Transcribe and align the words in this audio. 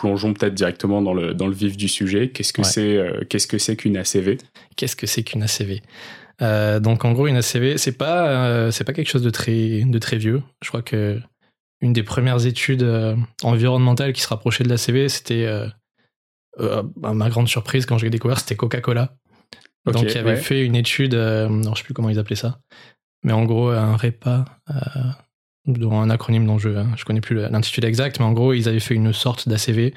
plongeons 0.00 0.32
peut-être 0.32 0.54
directement 0.54 1.02
dans 1.02 1.12
le, 1.12 1.34
dans 1.34 1.46
le 1.46 1.52
vif 1.52 1.76
du 1.76 1.88
sujet. 1.88 2.30
Qu'est-ce 2.30 2.52
que 2.52 2.62
c'est 2.62 2.98
qu'est-ce 3.28 3.46
que 3.46 3.58
c'est 3.58 3.76
qu'une 3.76 3.96
ACV 3.96 4.38
Qu'est-ce 4.76 4.96
que 4.96 5.06
c'est 5.06 5.22
qu'une 5.22 5.42
ACV 5.42 5.82
donc 6.80 7.04
en 7.04 7.12
gros 7.12 7.26
une 7.26 7.36
ACV 7.36 7.76
c'est 7.76 7.98
pas 7.98 8.72
c'est 8.72 8.84
pas 8.84 8.94
quelque 8.94 9.10
chose 9.10 9.22
de 9.22 9.28
très 9.28 9.82
de 9.84 9.98
très 9.98 10.16
vieux. 10.16 10.42
Je 10.62 10.68
crois 10.68 10.80
que 10.80 11.20
une 11.82 11.92
des 11.92 12.02
premières 12.02 12.46
études 12.46 12.86
environnementales 13.42 14.14
qui 14.14 14.22
se 14.22 14.28
rapprochait 14.28 14.64
de 14.64 14.70
l'ACV 14.70 15.10
c'était 15.10 15.46
à 16.58 17.12
ma 17.12 17.28
grande 17.28 17.48
surprise 17.48 17.84
quand 17.84 17.98
j'ai 17.98 18.08
découvert 18.08 18.38
c'était 18.40 18.56
Coca-Cola. 18.56 19.14
Donc 19.84 20.02
il 20.02 20.16
avait 20.16 20.36
fait 20.36 20.64
une 20.64 20.76
étude 20.76 21.14
non, 21.14 21.74
je 21.74 21.80
sais 21.80 21.84
plus 21.84 21.92
comment 21.92 22.08
ils 22.08 22.18
appelaient 22.18 22.36
ça. 22.36 22.60
Mais 23.22 23.32
en 23.32 23.44
gros 23.44 23.68
un 23.68 23.96
REPA 23.96 24.46
dans 25.78 26.00
un 26.00 26.10
acronyme 26.10 26.46
dont 26.46 26.58
je 26.58 26.70
je 26.96 27.04
connais 27.04 27.20
plus 27.20 27.36
l'intitulé 27.36 27.88
exact, 27.88 28.18
mais 28.20 28.26
en 28.26 28.32
gros 28.32 28.52
ils 28.52 28.68
avaient 28.68 28.80
fait 28.80 28.94
une 28.94 29.12
sorte 29.12 29.48
d'ACV 29.48 29.94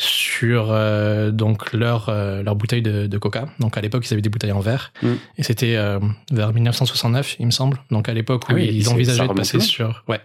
sur 0.00 0.68
euh, 0.70 1.30
donc 1.30 1.74
leur 1.74 2.08
euh, 2.08 2.42
leur 2.42 2.56
bouteille 2.56 2.80
de, 2.80 3.18
Coca. 3.18 3.48
Donc 3.58 3.76
à 3.76 3.82
l'époque 3.82 4.06
ils 4.08 4.14
avaient 4.14 4.22
des 4.22 4.30
bouteilles 4.30 4.52
en 4.52 4.60
verre 4.60 4.92
mm. 5.02 5.12
et 5.36 5.42
c'était 5.42 5.76
euh, 5.76 6.00
vers 6.32 6.52
1969 6.54 7.36
il 7.38 7.46
me 7.46 7.50
semble. 7.50 7.78
Donc 7.90 8.08
à 8.08 8.14
l'époque 8.14 8.48
où 8.48 8.54
ah 8.54 8.60
ils 8.60 8.88
envisageaient 8.88 9.28
de 9.28 9.32
passer 9.34 9.60
sur 9.60 10.02
ouais. 10.08 10.20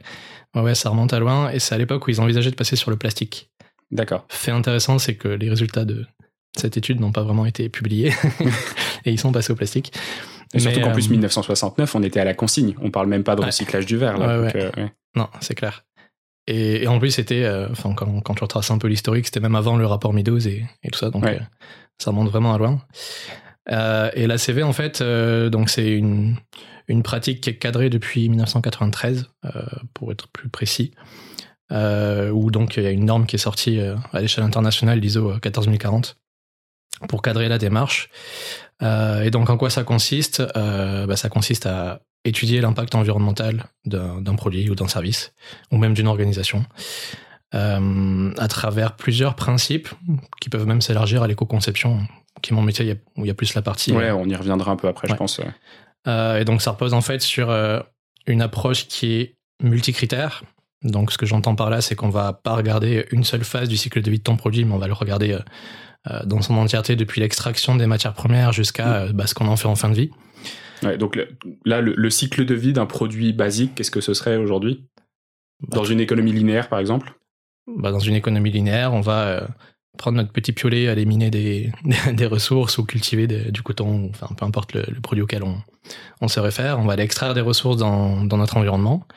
ouais 0.55 0.61
ouais 0.61 0.75
ça 0.75 0.89
remonte 0.89 1.11
à 1.11 1.19
loin 1.19 1.51
et 1.51 1.59
c'est 1.59 1.75
à 1.75 1.77
l'époque 1.77 2.07
où 2.07 2.09
ils 2.09 2.21
envisageaient 2.21 2.51
de 2.51 2.55
passer 2.55 2.77
sur 2.77 2.89
le 2.89 2.95
plastique. 2.95 3.49
D'accord. 3.91 4.25
Fait 4.29 4.51
intéressant 4.51 4.97
c'est 4.97 5.15
que 5.15 5.27
les 5.27 5.49
résultats 5.49 5.83
de 5.83 6.05
cette 6.55 6.77
étude 6.77 7.01
n'ont 7.01 7.11
pas 7.11 7.23
vraiment 7.23 7.45
été 7.45 7.67
publiés 7.67 8.13
et 9.05 9.11
ils 9.11 9.19
sont 9.19 9.33
passés 9.33 9.51
au 9.51 9.57
plastique. 9.57 9.91
Et 10.53 10.59
surtout 10.59 10.81
qu'en 10.81 10.91
plus, 10.91 11.09
1969, 11.09 11.95
euh, 11.95 11.99
on 11.99 12.03
était 12.03 12.19
à 12.19 12.25
la 12.25 12.33
consigne. 12.33 12.75
On 12.81 12.91
parle 12.91 13.07
même 13.07 13.23
pas 13.23 13.35
de 13.35 13.41
recyclage 13.41 13.85
du 13.85 13.97
verre. 13.97 14.17
Là, 14.17 14.29
euh, 14.29 14.71
Non, 15.15 15.27
c'est 15.41 15.55
clair. 15.55 15.85
Et, 16.47 16.87
en 16.87 16.99
plus, 16.99 17.11
c'était, 17.11 17.43
euh, 17.43 17.67
enfin, 17.71 17.93
quand, 17.93 18.21
quand 18.21 18.35
tu 18.35 18.43
retraces 18.43 18.71
un 18.71 18.77
peu 18.77 18.87
l'historique, 18.87 19.25
c'était 19.25 19.39
même 19.39 19.55
avant 19.55 19.77
le 19.77 19.85
rapport 19.85 20.13
Meadows 20.13 20.47
et, 20.47 20.65
et 20.83 20.91
tout 20.91 20.99
ça, 20.99 21.09
donc 21.09 21.25
ça 21.97 22.11
remonte 22.11 22.29
vraiment 22.29 22.53
à 22.53 22.57
loin. 22.57 22.81
et 24.13 24.27
la 24.27 24.37
CV, 24.37 24.61
en 24.63 24.73
fait, 24.73 25.01
donc 25.01 25.69
c'est 25.69 25.89
une, 25.89 26.35
une 26.87 27.01
pratique 27.01 27.41
qui 27.41 27.49
est 27.49 27.57
cadrée 27.57 27.89
depuis 27.89 28.29
1993, 28.29 29.27
pour 29.95 30.11
être 30.11 30.27
plus 30.27 30.49
précis, 30.49 30.91
où 31.71 32.51
donc 32.51 32.77
il 32.77 32.83
y 32.83 32.87
a 32.87 32.91
une 32.91 33.05
norme 33.05 33.25
qui 33.25 33.37
est 33.37 33.39
sortie 33.39 33.79
à 33.79 34.21
l'échelle 34.21 34.43
internationale, 34.43 34.99
l'ISO 34.99 35.39
14040, 35.39 36.15
pour 37.07 37.21
cadrer 37.21 37.47
la 37.49 37.57
démarche. 37.57 38.09
Euh, 38.81 39.23
et 39.23 39.31
donc 39.31 39.49
en 39.49 39.57
quoi 39.57 39.69
ça 39.69 39.83
consiste? 39.83 40.43
Euh, 40.55 41.05
bah, 41.05 41.15
Ça 41.15 41.29
consiste 41.29 41.65
à 41.65 42.01
étudier 42.23 42.59
l'impact 42.61 42.95
environnemental 42.95 43.65
d'un 43.85 44.35
produit 44.35 44.69
ou 44.69 44.75
d'un 44.75 44.87
service, 44.87 45.33
ou 45.71 45.77
même 45.77 45.93
d'une 45.93 46.07
organisation, 46.07 46.65
euh, 47.53 48.31
à 48.37 48.47
travers 48.47 48.95
plusieurs 48.95 49.35
principes 49.35 49.89
qui 50.41 50.49
peuvent 50.49 50.65
même 50.65 50.81
s'élargir 50.81 51.21
à 51.21 51.27
l'éco-conception, 51.27 51.99
qui 52.41 52.51
est 52.51 52.55
mon 52.55 52.63
métier 52.63 52.99
où 53.15 53.25
il 53.25 53.27
y 53.27 53.31
a 53.31 53.35
plus 53.35 53.53
la 53.53 53.61
partie. 53.61 53.91
Ouais, 53.91 54.09
on 54.09 54.25
y 54.25 54.35
reviendra 54.35 54.71
un 54.71 54.75
peu 54.75 54.87
après, 54.87 55.07
je 55.07 55.13
pense. 55.13 55.39
et 56.07 56.45
donc 56.45 56.63
ça 56.63 56.71
repose 56.71 56.95
en 56.95 57.01
fait 57.01 57.21
sur 57.21 57.55
une 58.25 58.41
approche 58.41 58.87
qui 58.87 59.13
est 59.13 59.35
multicritère. 59.61 60.43
Donc 60.85 61.11
ce 61.11 61.17
que 61.17 61.25
j'entends 61.25 61.55
par 61.55 61.69
là, 61.69 61.81
c'est 61.81 61.95
qu'on 61.95 62.09
va 62.09 62.31
pas 62.31 62.55
regarder 62.55 63.05
une 63.11 63.23
seule 63.23 63.43
phase 63.43 63.67
du 63.67 63.75
cycle 63.75 64.01
de 64.01 64.11
vie 64.11 64.19
de 64.19 64.23
ton 64.23 64.37
produit, 64.37 64.63
mais 64.63 64.73
on 64.73 64.77
va 64.77 64.87
le 64.87 64.93
regarder 64.93 65.37
euh, 66.11 66.19
dans 66.25 66.41
son 66.41 66.55
entièreté 66.55 66.95
depuis 66.95 67.19
l'extraction 67.21 67.75
des 67.75 67.87
matières 67.87 68.13
premières 68.13 68.51
jusqu'à 68.51 68.85
mm. 68.85 69.09
euh, 69.09 69.13
bah, 69.13 69.27
ce 69.27 69.33
qu'on 69.33 69.47
en 69.47 69.55
fait 69.55 69.67
en 69.67 69.75
fin 69.75 69.89
de 69.89 69.95
vie. 69.95 70.11
Ouais, 70.83 70.97
donc 70.97 71.19
là, 71.65 71.81
le, 71.81 72.09
cycle 72.09 72.45
de 72.45 72.53
vie 72.53 72.73
d'un 72.73 72.85
produit 72.85 73.33
basique, 73.33 73.73
qu'est-ce 73.75 73.89
que 73.89 74.01
ce 74.01 74.13
serait 74.13 74.37
aujourd'hui? 74.37 74.85
Dans 75.69 75.81
bah, 75.81 75.89
une 75.89 75.99
économie 75.99 76.33
linéaire, 76.33 76.69
par 76.69 76.79
exemple? 76.79 77.13
Bah, 77.65 77.91
Dans 77.91 77.99
une 77.99 78.13
économie 78.13 78.51
linéaire, 78.51 78.93
on 78.93 79.01
va 79.01 79.27
euh, 79.27 79.47
prendre 79.97 80.17
notre 80.17 80.31
petit 80.31 80.51
piolet, 80.51 80.87
aller 80.89 81.05
miner 81.05 81.31
des, 81.31 81.71
des 82.13 82.25
ressources 82.27 82.77
ou 82.77 82.85
cultiver 82.85 83.25
du 83.25 83.63
coton, 83.63 84.09
enfin 84.11 84.27
peu 84.35 84.45
importe 84.45 84.73
le, 84.73 84.83
produit 85.01 85.23
auquel 85.23 85.43
on, 85.43 85.57
on, 86.21 86.27
se 86.27 86.39
réfère. 86.39 86.77
On 86.77 86.85
va 86.85 86.93
aller 86.93 87.03
extraire 87.03 87.33
des 87.33 87.41
ressources 87.41 87.77
dans, 87.77 88.23
dans, 88.25 88.37
notre 88.37 88.57
environnement. 88.57 89.07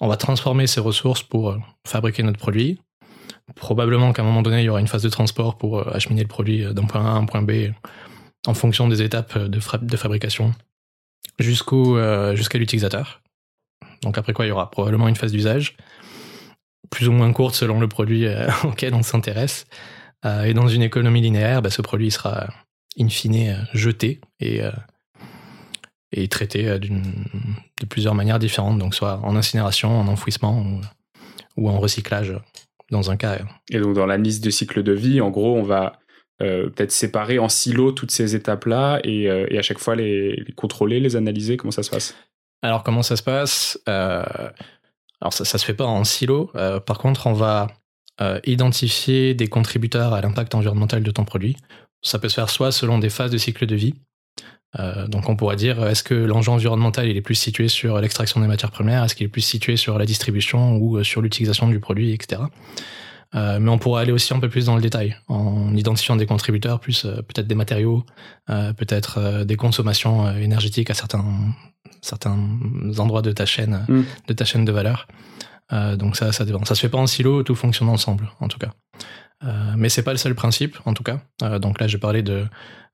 On 0.00 0.08
va 0.08 0.16
transformer 0.16 0.66
ces 0.66 0.80
ressources 0.80 1.22
pour 1.22 1.56
fabriquer 1.86 2.22
notre 2.22 2.38
produit. 2.38 2.80
Probablement 3.54 4.12
qu'à 4.12 4.22
un 4.22 4.24
moment 4.24 4.42
donné, 4.42 4.60
il 4.62 4.64
y 4.64 4.68
aura 4.68 4.80
une 4.80 4.88
phase 4.88 5.02
de 5.02 5.08
transport 5.08 5.58
pour 5.58 5.80
euh, 5.80 5.90
acheminer 5.92 6.22
le 6.22 6.28
produit 6.28 6.64
euh, 6.64 6.72
d'un 6.72 6.84
point 6.84 7.04
A 7.04 7.10
à 7.10 7.12
un 7.12 7.24
point 7.24 7.42
B 7.42 7.72
en 8.46 8.54
fonction 8.54 8.88
des 8.88 9.02
étapes 9.02 9.36
de, 9.36 9.60
fabrication 9.60 10.52
jusqu'au 11.38 11.98
euh, 11.98 12.34
jusqu'à 12.34 12.58
l'utilisateur. 12.58 13.22
Donc 14.02 14.16
après 14.16 14.32
quoi, 14.32 14.46
il 14.46 14.48
y 14.48 14.52
aura 14.52 14.70
probablement 14.70 15.08
une 15.08 15.16
phase 15.16 15.32
d'usage, 15.32 15.76
plus 16.90 17.08
ou 17.08 17.12
moins 17.12 17.30
courte 17.32 17.54
selon 17.54 17.80
le 17.80 17.88
produit 17.88 18.26
auquel 18.64 18.94
on 18.94 19.02
s'intéresse. 19.02 19.66
et 20.24 20.54
dans 20.54 20.68
une 20.68 20.82
économie 20.82 21.20
linéaire, 21.20 21.60
bah, 21.60 21.70
ce 21.70 21.82
produit 21.82 22.10
sera 22.10 22.48
in 22.98 23.08
fine 23.08 23.68
jeté 23.74 24.20
et, 24.38 24.62
et 26.12 26.28
traité 26.28 26.78
de 26.78 27.86
plusieurs 27.88 28.14
manières 28.14 28.38
différentes, 28.38 28.78
donc 28.78 28.94
soit 28.94 29.20
en 29.22 29.36
incinération, 29.36 30.00
en 30.00 30.08
enfouissement 30.08 30.60
ou, 30.60 30.80
ou 31.56 31.68
en 31.68 31.78
recyclage 31.78 32.34
dans 32.90 33.10
un 33.10 33.16
cas. 33.16 33.38
Et 33.70 33.78
donc 33.78 33.94
dans 33.94 34.06
la 34.06 34.16
liste 34.16 34.44
de 34.44 34.50
cycle 34.50 34.82
de 34.82 34.92
vie, 34.92 35.20
en 35.20 35.30
gros, 35.30 35.56
on 35.56 35.62
va 35.62 36.00
euh, 36.42 36.70
peut-être 36.70 36.92
séparer 36.92 37.38
en 37.38 37.48
silos 37.48 37.92
toutes 37.92 38.10
ces 38.10 38.34
étapes-là 38.34 39.00
et, 39.04 39.28
euh, 39.28 39.46
et, 39.50 39.58
à 39.58 39.62
chaque 39.62 39.78
fois 39.78 39.94
les, 39.94 40.42
contrôler, 40.56 40.98
les 40.98 41.16
analyser. 41.16 41.56
Comment 41.56 41.70
ça 41.70 41.82
se 41.82 41.90
passe? 41.90 42.14
Alors 42.62 42.82
comment 42.82 43.02
ça 43.02 43.16
se 43.16 43.22
passe? 43.22 43.78
Euh, 43.88 44.24
Alors 45.20 45.32
ça, 45.32 45.44
ça 45.44 45.58
se 45.58 45.64
fait 45.64 45.74
pas 45.74 45.84
en 45.84 46.04
silo. 46.04 46.50
par 46.86 46.98
contre, 46.98 47.26
on 47.26 47.32
va 47.32 47.68
identifier 48.44 49.32
des 49.32 49.48
contributeurs 49.48 50.12
à 50.12 50.20
l'impact 50.20 50.54
environnemental 50.54 51.02
de 51.02 51.10
ton 51.10 51.24
produit. 51.24 51.56
Ça 52.02 52.18
peut 52.18 52.28
se 52.28 52.34
faire 52.34 52.50
soit 52.50 52.70
selon 52.70 52.98
des 52.98 53.08
phases 53.08 53.30
de 53.30 53.38
cycle 53.38 53.64
de 53.64 53.74
vie. 53.74 53.94
Donc 55.08 55.28
on 55.28 55.34
pourrait 55.34 55.56
dire 55.56 55.84
est-ce 55.86 56.04
que 56.04 56.14
l'enjeu 56.14 56.52
environnemental 56.52 57.08
il 57.08 57.16
est 57.16 57.22
plus 57.22 57.34
situé 57.34 57.66
sur 57.66 58.00
l'extraction 58.00 58.40
des 58.40 58.46
matières 58.46 58.70
premières, 58.70 59.02
est-ce 59.02 59.16
qu'il 59.16 59.26
est 59.26 59.30
plus 59.30 59.40
situé 59.40 59.76
sur 59.76 59.98
la 59.98 60.06
distribution 60.06 60.76
ou 60.76 61.02
sur 61.02 61.22
l'utilisation 61.22 61.66
du 61.66 61.80
produit, 61.80 62.12
etc. 62.12 62.42
Euh, 63.34 63.60
mais 63.60 63.70
on 63.70 63.78
pourrait 63.78 64.02
aller 64.02 64.12
aussi 64.12 64.34
un 64.34 64.40
peu 64.40 64.48
plus 64.48 64.66
dans 64.66 64.74
le 64.74 64.82
détail 64.82 65.16
en 65.28 65.74
identifiant 65.76 66.16
des 66.16 66.26
contributeurs, 66.26 66.80
plus 66.80 67.04
euh, 67.04 67.16
peut-être 67.22 67.46
des 67.46 67.54
matériaux, 67.54 68.04
euh, 68.48 68.72
peut-être 68.72 69.44
des 69.44 69.56
consommations 69.56 70.30
énergétiques 70.36 70.90
à 70.90 70.94
certains 70.94 71.24
certains 72.02 72.36
endroits 72.98 73.22
de 73.22 73.30
ta 73.30 73.46
chaîne, 73.46 73.84
mm. 73.88 74.02
de 74.26 74.32
ta 74.32 74.44
chaîne 74.44 74.64
de 74.64 74.72
valeur. 74.72 75.06
donc 75.70 76.16
ça, 76.16 76.32
ça 76.32 76.44
dépend. 76.44 76.64
Ça 76.64 76.74
se 76.74 76.80
fait 76.80 76.88
pas 76.88 76.98
en 76.98 77.06
silo, 77.06 77.42
tout 77.42 77.54
fonctionne 77.54 77.88
ensemble, 77.88 78.30
en 78.40 78.48
tout 78.48 78.58
cas. 78.58 78.72
Mais 79.76 79.88
c'est 79.88 80.02
pas 80.02 80.12
le 80.12 80.18
seul 80.18 80.34
principe, 80.34 80.78
en 80.84 80.94
tout 80.94 81.02
cas. 81.02 81.20
donc 81.58 81.80
là, 81.80 81.88
je 81.88 81.96
parlais 81.96 82.22
de 82.22 82.46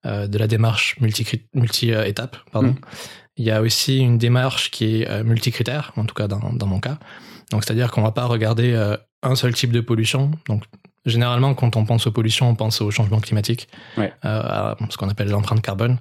de 0.04 0.38
la 0.38 0.46
démarche 0.46 0.96
multi 1.00 1.26
multi 1.54 1.92
pardon. 2.52 2.68
Mm. 2.68 2.76
Il 3.38 3.44
y 3.44 3.50
a 3.50 3.60
aussi 3.60 3.98
une 3.98 4.18
démarche 4.18 4.70
qui 4.70 5.02
est 5.02 5.24
multicritère, 5.24 5.92
en 5.96 6.04
tout 6.04 6.14
cas 6.14 6.28
dans, 6.28 6.52
dans 6.52 6.66
mon 6.66 6.78
cas. 6.80 6.98
Donc 7.50 7.64
c'est-à-dire 7.64 7.90
qu'on 7.90 8.02
va 8.02 8.12
pas 8.12 8.26
regarder 8.26 8.96
un 9.22 9.34
seul 9.34 9.54
type 9.54 9.72
de 9.72 9.80
pollution. 9.80 10.30
Donc, 10.48 10.64
généralement, 11.04 11.54
quand 11.54 11.76
on 11.76 11.84
pense 11.84 12.06
aux 12.06 12.12
pollutions, 12.12 12.48
on 12.48 12.54
pense 12.54 12.80
au 12.80 12.90
changement 12.90 13.20
climatique, 13.20 13.68
euh, 13.98 14.08
à 14.24 14.76
ce 14.90 14.96
qu'on 14.96 15.08
appelle 15.08 15.28
l'empreinte 15.28 15.62
carbone. 15.62 15.98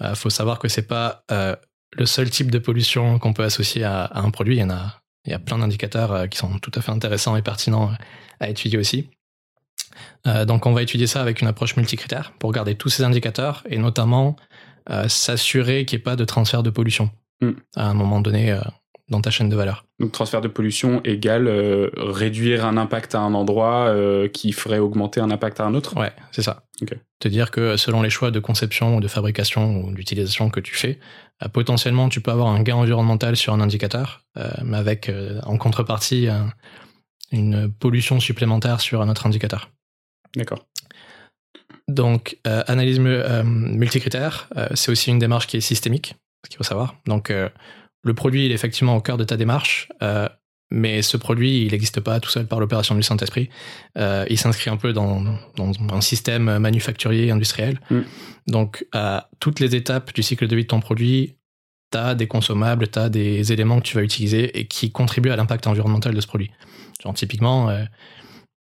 Il 0.00 0.06
euh, 0.06 0.14
faut 0.14 0.30
savoir 0.30 0.58
que 0.58 0.68
c'est 0.68 0.86
pas 0.86 1.24
euh, 1.30 1.56
le 1.92 2.06
seul 2.06 2.30
type 2.30 2.50
de 2.50 2.58
pollution 2.58 3.18
qu'on 3.18 3.32
peut 3.32 3.44
associer 3.44 3.84
à, 3.84 4.10
un 4.14 4.30
produit. 4.30 4.56
Il 4.56 4.60
y 4.60 4.64
en 4.64 4.70
a, 4.70 5.00
il 5.24 5.32
y 5.32 5.34
a 5.34 5.38
plein 5.38 5.58
d'indicateurs 5.58 6.28
qui 6.28 6.38
sont 6.38 6.58
tout 6.58 6.72
à 6.74 6.80
fait 6.80 6.92
intéressants 6.92 7.36
et 7.36 7.42
pertinents 7.42 7.92
à 8.40 8.48
étudier 8.48 8.78
aussi. 8.78 9.10
Donc, 10.46 10.66
on 10.66 10.72
va 10.72 10.82
étudier 10.82 11.06
ça 11.06 11.20
avec 11.20 11.40
une 11.40 11.46
approche 11.46 11.76
multicritère 11.76 12.32
pour 12.38 12.48
regarder 12.48 12.74
tous 12.74 12.88
ces 12.88 13.04
indicateurs 13.04 13.62
et 13.68 13.78
notamment 13.78 14.36
s'assurer 15.08 15.84
qu'il 15.84 15.98
n'y 15.98 16.00
ait 16.00 16.04
pas 16.04 16.16
de 16.16 16.24
transfert 16.24 16.62
de 16.62 16.70
pollution 16.70 17.10
mm. 17.40 17.50
à 17.76 17.88
un 17.88 17.94
moment 17.94 18.20
donné 18.20 18.58
dans 19.08 19.20
ta 19.20 19.30
chaîne 19.30 19.48
de 19.48 19.56
valeur. 19.56 19.84
Donc 20.00 20.12
transfert 20.12 20.40
de 20.40 20.48
pollution 20.48 21.00
égale 21.04 21.46
euh, 21.46 21.90
réduire 21.96 22.66
un 22.66 22.76
impact 22.76 23.14
à 23.14 23.20
un 23.20 23.34
endroit 23.34 23.86
euh, 23.88 24.28
qui 24.28 24.52
ferait 24.52 24.78
augmenter 24.78 25.20
un 25.20 25.30
impact 25.30 25.60
à 25.60 25.64
un 25.64 25.74
autre 25.74 25.96
Ouais, 25.96 26.12
c'est 26.32 26.42
ça. 26.42 26.64
Te 27.20 27.28
dire 27.28 27.50
que 27.50 27.76
selon 27.76 28.02
les 28.02 28.10
choix 28.10 28.30
de 28.30 28.40
conception 28.40 28.96
ou 28.96 29.00
de 29.00 29.08
fabrication 29.08 29.80
ou 29.80 29.92
d'utilisation 29.92 30.50
que 30.50 30.60
tu 30.60 30.74
fais, 30.74 30.98
euh, 31.42 31.48
potentiellement 31.48 32.08
tu 32.08 32.20
peux 32.20 32.30
avoir 32.30 32.48
un 32.48 32.62
gain 32.62 32.76
environnemental 32.76 33.36
sur 33.36 33.52
un 33.52 33.60
indicateur, 33.60 34.22
mais 34.62 34.76
avec 34.76 35.10
en 35.44 35.56
contrepartie 35.56 36.28
une 37.32 37.72
pollution 37.72 38.20
supplémentaire 38.20 38.80
sur 38.80 39.00
un 39.00 39.08
autre 39.08 39.26
indicateur. 39.26 39.70
D'accord. 40.36 40.64
Donc 41.88 42.38
analyse 42.44 42.98
multicritère, 42.98 44.48
c'est 44.74 44.90
aussi 44.90 45.10
une 45.10 45.18
démarche 45.18 45.46
qui 45.46 45.56
est 45.56 45.60
systémique, 45.60 46.14
ce 46.44 46.50
qu'il 46.50 46.58
faut 46.58 46.64
savoir. 46.64 46.96
Donc 47.06 47.32
le 48.06 48.14
produit 48.14 48.46
il 48.46 48.52
est 48.52 48.54
effectivement 48.54 48.96
au 48.96 49.00
cœur 49.00 49.16
de 49.16 49.24
ta 49.24 49.36
démarche, 49.36 49.88
euh, 50.02 50.28
mais 50.70 51.02
ce 51.02 51.16
produit, 51.16 51.62
il 51.64 51.72
n'existe 51.72 52.00
pas 52.00 52.18
tout 52.20 52.30
seul 52.30 52.46
par 52.46 52.60
l'opération 52.60 52.94
du 52.94 53.02
Saint-Esprit. 53.02 53.50
Euh, 53.98 54.24
il 54.30 54.38
s'inscrit 54.38 54.70
un 54.70 54.76
peu 54.76 54.92
dans, 54.92 55.22
un 55.58 56.00
système 56.00 56.58
manufacturier 56.58 57.30
industriel. 57.30 57.80
Mm. 57.90 58.00
Donc, 58.48 58.86
à 58.92 59.28
toutes 59.38 59.60
les 59.60 59.74
étapes 59.76 60.12
du 60.12 60.22
cycle 60.22 60.46
de 60.46 60.56
vie 60.56 60.62
de 60.62 60.68
ton 60.68 60.80
produit, 60.80 61.36
tu 61.92 61.98
as 61.98 62.14
des 62.14 62.26
consommables, 62.26 62.88
tu 62.88 62.98
as 62.98 63.08
des 63.08 63.52
éléments 63.52 63.78
que 63.78 63.86
tu 63.86 63.96
vas 63.96 64.02
utiliser 64.02 64.58
et 64.58 64.66
qui 64.66 64.90
contribuent 64.90 65.30
à 65.30 65.36
l'impact 65.36 65.66
environnemental 65.68 66.14
de 66.14 66.20
ce 66.20 66.26
produit. 66.26 66.50
Genre, 67.02 67.14
typiquement, 67.14 67.70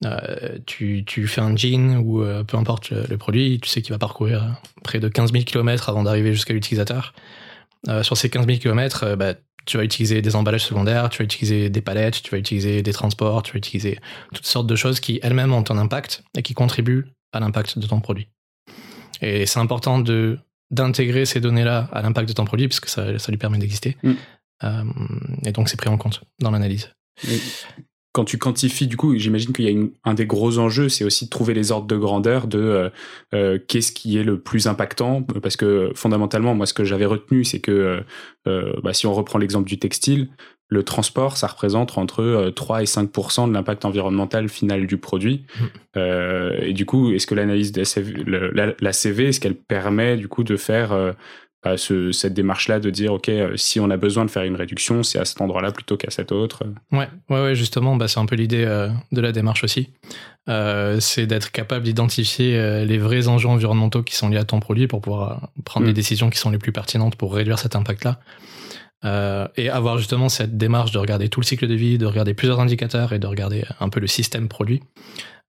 euh, 0.06 0.60
tu, 0.66 1.04
tu, 1.06 1.28
fais 1.28 1.42
un 1.42 1.56
jean 1.56 1.98
ou 1.98 2.24
peu 2.46 2.58
importe 2.58 2.92
le, 2.92 3.18
produit, 3.18 3.60
tu 3.62 3.70
sais 3.70 3.82
qu'il 3.82 3.94
va 3.94 4.00
parcourir 4.00 4.62
près 4.84 5.00
de 5.00 5.08
15 5.08 5.32
000 5.32 5.44
km 5.44 5.90
avant 5.90 6.04
d'arriver 6.04 6.34
jusqu'à 6.34 6.54
l'utilisateur. 6.54 7.14
sur 8.04 8.18
ces 8.18 8.30
15 8.30 8.46
000 8.46 8.60
km, 8.60 9.16
bah, 9.16 9.34
tu 9.66 9.78
vas 9.78 9.84
utiliser 9.84 10.22
des 10.22 10.36
emballages 10.36 10.66
secondaires, 10.66 11.10
tu 11.10 11.20
vas 11.20 11.26
utiliser 11.26 11.70
des 11.70 11.82
palettes, 11.82 12.22
tu 12.22 12.32
vas 12.32 12.38
utiliser 12.38 12.82
des 12.82 12.94
transports, 12.94 13.44
tu 13.44 13.54
vas 13.54 13.58
utiliser 13.58 14.00
toutes 14.34 14.46
sortes 14.46 14.68
de 14.68 14.76
choses 14.76 15.00
qui 15.00 15.20
elles-mêmes 15.22 15.54
ont 15.54 15.64
un 15.70 15.78
impact 15.78 16.24
et 16.36 16.42
qui 16.42 16.54
contribuent 16.54 17.08
à 17.34 17.40
l'impact 17.40 17.78
de 17.78 17.86
ton 17.86 18.00
produit. 18.00 18.30
Et 19.22 19.46
c'est 19.46 19.60
important 19.60 20.00
de 20.00 20.40
d'intégrer 20.70 21.26
ces 21.26 21.40
données-là 21.40 21.90
à 21.94 22.02
l'impact 22.02 22.28
de 22.28 22.34
ton 22.34 22.44
produit, 22.44 22.68
puisque 22.68 22.90
ça, 22.90 23.18
ça 23.20 23.32
lui 23.32 23.38
permet 23.38 23.58
d'exister. 23.58 23.96
Mm. 24.04 24.14
Euh, 24.64 24.84
et 25.46 25.52
donc, 25.52 25.70
c'est 25.70 25.78
pris 25.78 25.90
en 25.90 25.98
compte 25.98 26.22
dans 26.40 26.52
l'analyse. 26.52 26.92
Quand 28.18 28.25
tu 28.25 28.40
quantifies, 28.40 28.88
du 28.88 28.98
coup, 28.98 29.16
j'imagine 29.16 29.54
qu'il 29.54 29.69
y 29.69 29.72
a 29.72 29.88
un 30.04 30.14
des 30.16 30.25
gros 30.25 30.58
enjeux, 30.58 30.90
c'est 30.90 31.04
aussi 31.04 31.25
de 31.25 31.30
trouver 31.30 31.54
les 31.54 31.72
ordres 31.72 31.86
de 31.88 31.98
grandeur 31.98 32.48
de 32.48 32.60
euh, 32.60 32.90
euh, 33.36 33.60
qu'est-ce 33.68 33.92
qui 33.92 34.18
est 34.18 34.24
le 34.24 34.40
plus 34.40 34.66
impactant. 34.66 35.22
Parce 35.22 35.56
que 35.56 35.92
fondamentalement, 35.94 36.56
moi, 36.56 36.66
ce 36.66 36.74
que 36.74 36.84
j'avais 36.84 37.06
retenu, 37.06 37.44
c'est 37.44 37.60
que 37.60 38.04
bah, 38.46 38.94
si 38.94 39.06
on 39.08 39.14
reprend 39.14 39.38
l'exemple 39.40 39.68
du 39.68 39.78
textile, 39.78 40.30
le 40.69 40.84
transport, 40.84 41.38
ça 41.38 41.48
représente 41.48 41.98
entre 41.98 42.52
3 42.54 42.78
euh, 42.78 42.81
et 42.81 42.86
5 42.86 43.10
de 43.48 43.54
l'impact 43.54 43.86
environnemental 43.86 44.50
final 44.50 44.86
du 44.86 44.98
produit. 44.98 45.46
Mm. 45.60 45.66
Euh, 45.96 46.60
et 46.62 46.74
du 46.74 46.86
coup, 46.86 47.13
est-ce 47.13 47.25
que 47.25 47.36
l'analyse 47.36 47.72
de 47.72 47.84
la, 48.81 48.94
CV, 48.94 49.30
est-ce 49.30 49.40
qu'elle 49.40 49.56
permet 49.56 50.18
du 50.18 50.28
coup 50.28 50.44
de 50.44 50.58
faire 50.58 51.16
euh, 51.74 52.12
cette 52.12 52.34
démarche-là, 52.34 52.80
de 52.80 52.90
dire, 52.90 53.14
OK, 53.14 53.31
si 53.56 53.80
on 53.80 53.90
a 53.90 53.98
besoin 53.98 54.25
de 54.25 54.31
faire 54.31 54.44
une 54.44 54.56
réduction, 54.56 55.04
c'est 55.04 55.19
à 55.19 55.25
cet 55.25 55.42
endroit-là 55.42 55.72
plutôt 55.72 55.98
qu'à 55.98 56.10
cet 56.10 56.31
autre 56.31 56.64
Ouais, 56.92 57.10
ouais, 57.30 57.42
ouais 57.42 57.56
justement, 57.56 57.96
bah, 57.96 58.08
c'est 58.08 58.19
un 58.19 58.25
peu 58.25 58.36
l'idée 58.36 58.66
de 59.12 59.22
la 59.22 59.31
démarche 59.31 59.64
aussi. 59.64 59.90
c'est 60.48 61.25
d'être 61.28 61.52
capable 61.52 61.86
d'identifier 61.86 62.86
les 62.86 62.98
vrais 62.98 63.28
enjeux 63.28 63.50
environnementaux 63.50 64.04
qui 64.04 64.16
sont 64.16 64.30
liés 64.30 64.38
à 64.38 64.46
ton 64.46 64.60
produit 64.60 64.88
pour 64.88 65.02
pouvoir 65.02 65.50
prendre 65.66 65.86
les 65.86 65.92
mm. 65.92 65.96
décisions 65.96 66.30
qui 66.30 66.38
sont 66.38 66.50
les 66.50 66.58
plus 66.58 66.72
pertinentes 66.72 67.16
pour 67.16 67.34
réduire 67.34 67.60
cet 67.60 67.75
impact-là. 67.75 68.20
Euh, 69.06 69.48
et 69.56 69.70
avoir 69.70 70.00
justement 70.00 70.28
cette 70.28 70.58
démarche 70.58 70.92
de 70.92 70.98
regarder 70.98 71.30
tout 71.30 71.40
le 71.40 71.46
cycle 71.46 71.68
de 71.68 71.75
vie, 71.75 71.98
de 71.98 72.06
regarder 72.06 72.34
plusieurs 72.34 72.60
indicateurs 72.60 73.13
et 73.13 73.20
de 73.20 73.28
regarder 73.28 73.63
un 73.80 73.90
peu 73.90 74.00
le 74.00 74.08
système 74.08 74.48
produit, 74.48 74.81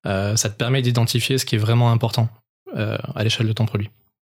euh, 0.06 0.36
ça 0.36 0.50
te 0.50 0.56
permet 0.56 0.82
d'identifier 0.82 1.38
ce 1.38 1.46
qui 1.46 1.54
est 1.54 1.58
vraiment 1.58 1.90
important 1.90 2.28
euh, 2.76 2.98
à 3.14 3.24
l'échelle 3.24 3.48
de 3.48 3.52
ton 3.52 3.64
produit. 3.64 3.90